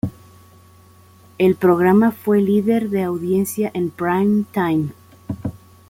[1.37, 4.93] El programa fue líder de audiencia en prime-time.